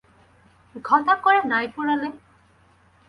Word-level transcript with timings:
ঘটা 0.85 1.13
করে 1.15 1.39
নাই 1.43 1.65
পোড়ালে? 1.75 2.09